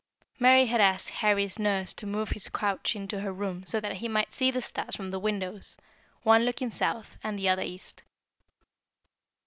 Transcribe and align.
Mary 0.39 0.65
had 0.65 0.81
asked 0.81 1.11
Harry's 1.11 1.59
nurse 1.59 1.93
to 1.93 2.07
move 2.07 2.29
his 2.31 2.49
couch 2.49 2.95
into 2.95 3.19
her 3.19 3.31
room 3.31 3.63
so 3.67 3.79
that 3.79 3.97
he 3.97 4.07
might 4.07 4.33
see 4.33 4.49
the 4.49 4.59
stars 4.59 4.95
from 4.95 5.11
the 5.11 5.19
windows, 5.19 5.77
one 6.23 6.43
looking 6.43 6.71
south, 6.71 7.17
the 7.23 7.47
other 7.47 7.61
east. 7.61 8.01